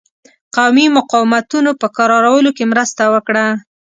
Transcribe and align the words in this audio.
قومي 0.55 0.85
مقاومتونو 0.97 1.71
په 1.81 1.87
کرارولو 1.97 2.49
کې 2.57 2.65
مرسته 2.71 3.03
وکړه. 3.13 3.45